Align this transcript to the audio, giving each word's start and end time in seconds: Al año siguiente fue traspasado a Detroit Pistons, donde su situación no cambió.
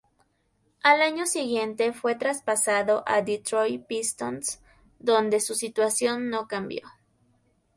Al 0.81 1.03
año 1.03 1.27
siguiente 1.27 1.93
fue 1.93 2.15
traspasado 2.15 3.03
a 3.05 3.21
Detroit 3.21 3.85
Pistons, 3.85 4.59
donde 4.97 5.39
su 5.39 5.53
situación 5.53 6.31
no 6.31 6.47
cambió. 6.47 6.81